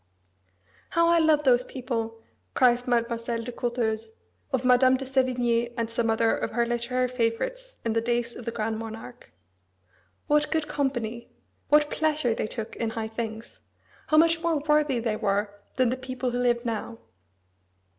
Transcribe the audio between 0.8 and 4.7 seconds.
"How I love those people!" cries Mademoiselle de Courteheuse, of